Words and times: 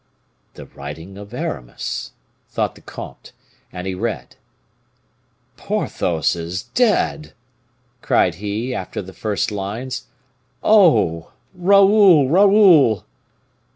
"The 0.55 0.65
writing 0.65 1.15
of 1.15 1.31
Aramis," 1.31 2.13
thought 2.49 2.73
the 2.73 2.81
comte; 2.81 3.33
and 3.71 3.85
he 3.85 3.93
read. 3.93 4.35
"Porthos 5.57 6.35
is 6.35 6.63
dead!" 6.63 7.33
cried 8.01 8.33
he, 8.41 8.73
after 8.73 9.03
the 9.03 9.13
first 9.13 9.51
lines. 9.51 10.07
"Oh! 10.63 11.31
Raoul, 11.53 12.27
Raoul! 12.29 13.05